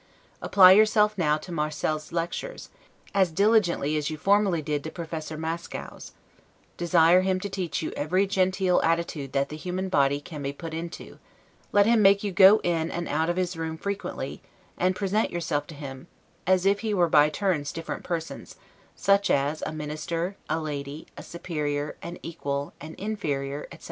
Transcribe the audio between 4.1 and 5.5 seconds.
did formerly to Professor